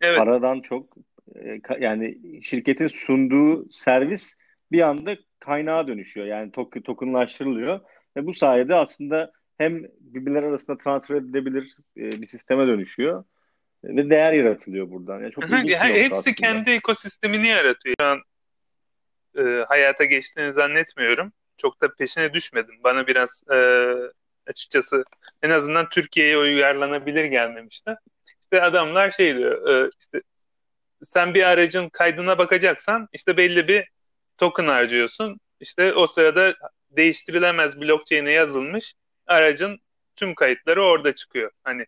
evet. 0.00 0.18
paradan 0.18 0.60
çok 0.60 0.96
e, 1.34 1.60
yani 1.80 2.18
şirketin 2.42 2.88
sunduğu 2.88 3.72
servis 3.72 4.36
bir 4.72 4.80
anda 4.80 5.16
kaynağa 5.44 5.86
dönüşüyor. 5.86 6.26
Yani 6.26 6.52
tok 6.52 6.84
tokenlaştırılıyor 6.84 7.80
ve 8.16 8.26
bu 8.26 8.34
sayede 8.34 8.74
aslında 8.74 9.32
hem 9.58 9.84
birbirler 10.00 10.42
arasında 10.42 10.78
transfer 10.78 11.14
edilebilir 11.14 11.76
e, 11.96 12.22
bir 12.22 12.26
sisteme 12.26 12.66
dönüşüyor 12.66 13.24
ve 13.84 14.10
değer 14.10 14.32
yaratılıyor 14.32 14.90
buradan. 14.90 15.20
Yani 15.20 15.32
çok 15.32 15.44
hepsi 15.48 16.12
aslında. 16.12 16.34
kendi 16.34 16.70
ekosistemini 16.70 17.46
yaratıyor. 17.46 17.94
Şu 18.00 18.06
an 18.06 18.18
e, 19.38 19.64
hayata 19.68 20.04
geçtiğini 20.04 20.52
zannetmiyorum. 20.52 21.32
Çok 21.56 21.80
da 21.80 21.94
peşine 21.94 22.32
düşmedim. 22.32 22.74
Bana 22.84 23.06
biraz 23.06 23.42
e, 23.52 23.56
açıkçası 24.46 25.04
en 25.42 25.50
azından 25.50 25.88
Türkiye'ye 25.88 26.38
uyarlanabilir 26.38 27.24
gelmemişti. 27.24 27.94
İşte 28.40 28.62
adamlar 28.62 29.10
şey 29.10 29.36
diyor 29.36 29.68
e, 29.68 29.90
işte 30.00 30.22
sen 31.02 31.34
bir 31.34 31.42
aracın 31.42 31.88
kaydına 31.88 32.38
bakacaksan 32.38 33.08
işte 33.12 33.36
belli 33.36 33.68
bir 33.68 33.93
token 34.38 34.66
harcıyorsun. 34.66 35.40
İşte 35.60 35.94
o 35.94 36.06
sırada 36.06 36.54
değiştirilemez 36.90 37.80
blockchain'e 37.80 38.30
yazılmış 38.30 38.94
aracın 39.26 39.80
tüm 40.16 40.34
kayıtları 40.34 40.82
orada 40.82 41.14
çıkıyor. 41.14 41.50
Hani 41.64 41.86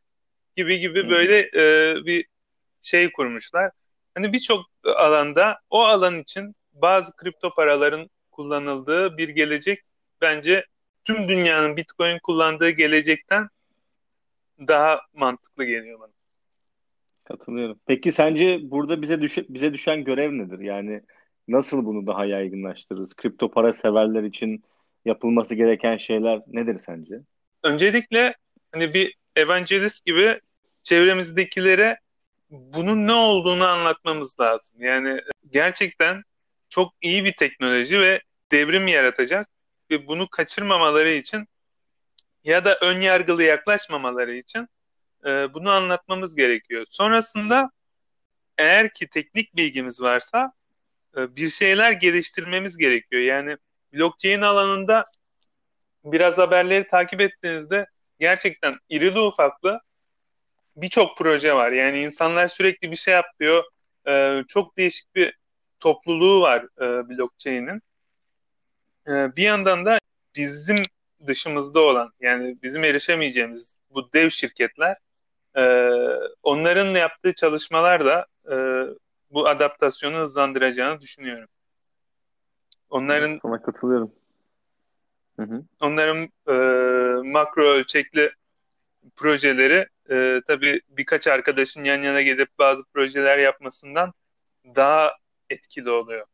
gibi 0.57 0.79
gibi 0.79 1.11
böyle 1.11 1.41
e, 1.41 1.97
bir 2.07 2.27
şey 2.81 3.13
kurmuşlar. 3.13 3.71
Hani 4.15 4.33
birçok 4.33 4.67
alanda 4.85 5.59
o 5.71 5.81
alan 5.85 6.19
için 6.19 6.57
bazı 6.73 7.17
kripto 7.17 7.55
paraların 7.55 8.11
kullanıldığı 8.31 9.19
bir 9.19 9.29
gelecek 9.29 9.83
bence 10.21 10.67
tüm 11.05 11.29
dünyanın 11.29 11.77
Bitcoin 11.77 12.19
kullandığı 12.23 12.71
gelecekten 12.71 13.49
daha 14.59 15.01
mantıklı 15.15 15.65
geliyor 15.65 16.01
bana. 16.01 16.13
Katılıyorum. 17.25 17.81
Peki 17.87 18.13
sence 18.13 18.59
burada 18.63 19.03
bize 19.03 19.21
düş 19.21 19.39
bize 19.49 19.73
düşen 19.73 20.05
görev 20.05 20.33
nedir? 20.33 20.59
Yani 20.59 21.03
nasıl 21.49 21.85
bunu 21.85 22.07
daha 22.07 22.25
yaygınlaştırırız? 22.25 23.15
Kripto 23.15 23.51
para 23.51 23.73
severler 23.73 24.23
için 24.23 24.65
yapılması 25.05 25.55
gereken 25.55 25.97
şeyler 25.97 26.41
nedir 26.47 26.79
sence? 26.79 27.21
Öncelikle 27.63 28.35
hani 28.73 28.95
bir 28.95 29.15
evangelist 29.37 30.05
gibi 30.05 30.41
çevremizdekilere 30.83 31.99
bunun 32.51 33.07
ne 33.07 33.13
olduğunu 33.13 33.67
anlatmamız 33.67 34.41
lazım. 34.41 34.77
Yani 34.83 35.21
gerçekten 35.53 36.23
çok 36.69 36.95
iyi 37.03 37.25
bir 37.25 37.33
teknoloji 37.33 38.01
ve 38.01 38.21
devrim 38.53 38.87
yaratacak 38.87 39.49
ve 39.91 40.07
bunu 40.07 40.29
kaçırmamaları 40.29 41.13
için 41.13 41.49
ya 42.45 42.65
da 42.65 42.79
ön 42.83 43.01
yargılı 43.01 43.43
yaklaşmamaları 43.43 44.33
için 44.33 44.69
e, 45.27 45.55
bunu 45.55 45.71
anlatmamız 45.71 46.35
gerekiyor. 46.35 46.87
Sonrasında 46.89 47.71
eğer 48.59 48.93
ki 48.93 49.09
teknik 49.09 49.57
bilgimiz 49.57 50.03
varsa 50.03 50.53
bir 51.17 51.51
şeyler 51.51 51.93
geliştirmemiz 51.93 52.77
gerekiyor. 52.77 53.23
Yani 53.23 53.57
blockchain 53.93 54.41
alanında 54.41 55.05
biraz 56.05 56.39
haberleri 56.39 56.87
takip 56.87 57.21
ettiğinizde 57.21 57.87
gerçekten 58.21 58.79
irili 58.89 59.21
ufaklı 59.21 59.81
birçok 60.77 61.19
proje 61.19 61.55
var. 61.55 61.73
Yani 61.73 62.01
insanlar 62.01 62.49
sürekli 62.49 62.91
bir 62.91 62.97
şey 62.97 63.15
yapıyor. 63.15 63.65
E, 64.09 64.43
çok 64.49 64.77
değişik 64.77 65.15
bir 65.15 65.39
topluluğu 65.81 66.41
var 66.41 66.67
e, 66.81 67.09
blockchain'in. 67.09 67.83
E, 69.09 69.37
bir 69.37 69.43
yandan 69.43 69.85
da 69.85 69.99
bizim 70.37 70.83
dışımızda 71.27 71.81
olan 71.81 72.13
yani 72.21 72.57
bizim 72.63 72.85
erişemeyeceğimiz 72.85 73.77
bu 73.91 74.13
dev 74.13 74.31
şirketler 74.31 74.97
e, 75.57 75.63
onların 76.43 76.95
yaptığı 76.95 77.35
çalışmalar 77.35 78.05
da 78.05 78.27
e, 78.51 78.57
bu 79.37 79.49
adaptasyonu 79.49 80.17
hızlandıracağını 80.17 81.01
düşünüyorum. 81.01 81.49
Onların 82.91 83.39
sana 83.43 83.63
katılıyorum. 83.63 84.13
Hı 85.37 85.43
hı. 85.43 85.63
Onların 85.81 86.29
e, 86.49 86.55
makro 87.31 87.63
ölçekli 87.63 88.31
projeleri 89.17 89.87
e, 90.11 90.41
tabii 90.47 90.81
birkaç 90.89 91.27
arkadaşın 91.27 91.85
yan 91.85 92.03
yana 92.03 92.23
gelip 92.23 92.49
bazı 92.59 92.85
projeler 92.85 93.39
yapmasından 93.39 94.13
daha 94.65 95.13
etkili 95.51 95.91
oluyor. 95.91 96.27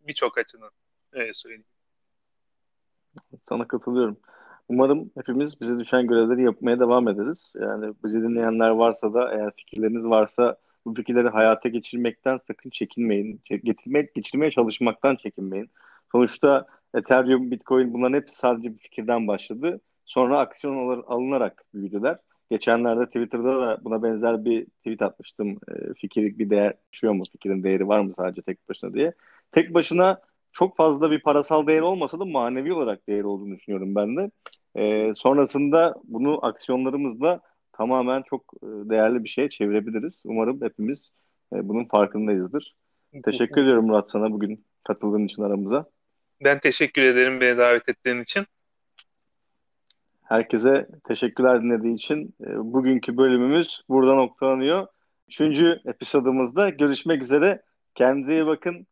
Birçok 0.00 0.38
açıdan 0.38 0.70
öyle 1.12 1.34
söyleyeyim. 1.34 1.64
Sana 3.48 3.68
katılıyorum. 3.68 4.16
Umarım 4.68 5.10
hepimiz 5.16 5.60
bize 5.60 5.78
düşen 5.78 6.06
görevleri 6.06 6.42
yapmaya 6.42 6.80
devam 6.80 7.08
ederiz. 7.08 7.52
Yani 7.60 7.94
bizi 8.04 8.22
dinleyenler 8.22 8.70
varsa 8.70 9.14
da 9.14 9.34
eğer 9.34 9.52
fikirleriniz 9.56 10.04
varsa 10.04 10.56
bu 10.86 10.94
fikirleri 10.94 11.28
hayata 11.28 11.68
geçirmekten 11.68 12.36
sakın 12.36 12.70
çekinmeyin. 12.70 13.40
Getirmek, 13.64 14.14
geçirmeye 14.14 14.50
çalışmaktan 14.50 15.16
çekinmeyin. 15.16 15.70
Sonuçta 16.12 16.66
Ethereum, 16.94 17.50
Bitcoin 17.50 17.92
bunların 17.92 18.16
hepsi 18.16 18.36
sadece 18.36 18.74
bir 18.74 18.78
fikirden 18.78 19.28
başladı. 19.28 19.80
Sonra 20.04 20.38
aksiyon 20.38 21.02
alınarak 21.06 21.64
büyüdüler. 21.74 22.18
Geçenlerde 22.50 23.06
Twitter'da 23.06 23.60
da 23.60 23.78
buna 23.84 24.02
benzer 24.02 24.44
bir 24.44 24.64
tweet 24.66 25.02
atmıştım. 25.02 25.58
E, 25.68 25.94
fikir 25.94 26.38
bir 26.38 26.50
değer 26.50 26.74
düşüyor 26.92 27.12
mu? 27.12 27.22
Fikrin 27.32 27.62
değeri 27.62 27.88
var 27.88 28.00
mı 28.00 28.12
sadece 28.16 28.42
tek 28.42 28.68
başına 28.68 28.94
diye. 28.94 29.12
Tek 29.52 29.74
başına 29.74 30.20
çok 30.52 30.76
fazla 30.76 31.10
bir 31.10 31.22
parasal 31.22 31.66
değer 31.66 31.80
olmasa 31.80 32.20
da 32.20 32.24
manevi 32.24 32.72
olarak 32.72 33.08
değeri 33.08 33.26
olduğunu 33.26 33.56
düşünüyorum 33.56 33.94
ben 33.94 34.16
de. 34.16 34.30
E, 34.76 35.14
sonrasında 35.14 35.94
bunu 36.04 36.44
aksiyonlarımızla 36.46 37.40
tamamen 37.72 38.22
çok 38.22 38.54
e, 38.62 38.66
değerli 38.66 39.24
bir 39.24 39.28
şeye 39.28 39.50
çevirebiliriz. 39.50 40.22
Umarım 40.24 40.62
hepimiz 40.62 41.14
e, 41.52 41.68
bunun 41.68 41.84
farkındayızdır. 41.84 42.74
Teşekkür 43.24 43.62
ediyorum 43.62 43.86
Murat 43.86 44.10
sana 44.10 44.32
bugün 44.32 44.64
katıldığın 44.84 45.26
için 45.26 45.42
aramıza. 45.42 45.86
Ben 46.44 46.58
teşekkür 46.58 47.02
ederim 47.02 47.40
beni 47.40 47.58
davet 47.58 47.88
ettiğin 47.88 48.20
için. 48.20 48.46
Herkese 50.22 50.88
teşekkürler 51.04 51.62
dinlediği 51.62 51.94
için. 51.94 52.34
E, 52.40 52.56
bugünkü 52.56 53.16
bölümümüz 53.16 53.82
burada 53.88 54.14
noktalanıyor. 54.14 54.86
Üçüncü 55.28 55.80
episodumuzda 55.86 56.68
görüşmek 56.68 57.22
üzere. 57.22 57.62
Kendinize 57.94 58.34
iyi 58.34 58.46
bakın. 58.46 58.86